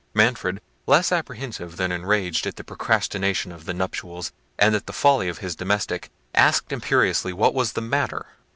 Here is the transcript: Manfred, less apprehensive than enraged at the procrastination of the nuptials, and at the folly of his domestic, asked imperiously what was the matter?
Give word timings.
Manfred, 0.15 0.61
less 0.87 1.11
apprehensive 1.11 1.77
than 1.77 1.91
enraged 1.91 2.47
at 2.47 2.55
the 2.55 2.63
procrastination 2.63 3.51
of 3.51 3.65
the 3.65 3.73
nuptials, 3.75 4.31
and 4.57 4.73
at 4.75 4.87
the 4.87 4.93
folly 4.93 5.29
of 5.29 5.37
his 5.37 5.55
domestic, 5.55 6.09
asked 6.33 6.71
imperiously 6.71 7.33
what 7.33 7.53
was 7.53 7.73
the 7.73 7.81
matter? 7.81 8.25